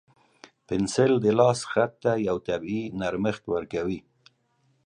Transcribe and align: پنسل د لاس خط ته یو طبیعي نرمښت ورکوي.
پنسل 0.67 1.11
د 1.21 1.27
لاس 1.39 1.59
خط 1.71 1.91
ته 2.03 2.11
یو 2.27 2.37
طبیعي 2.47 2.83
نرمښت 2.99 3.43
ورکوي. 3.53 3.99